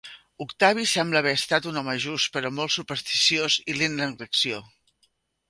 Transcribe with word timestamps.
Octavi 0.43 0.85
sembla 0.91 1.19
haver 1.19 1.33
estat 1.39 1.67
un 1.71 1.77
home 1.81 1.95
just 2.07 2.31
però 2.39 2.51
molt 2.61 2.75
supersticiós 2.77 3.61
i 3.75 3.79
lent 3.83 4.01
en 4.09 4.19
l'acció. 4.25 4.65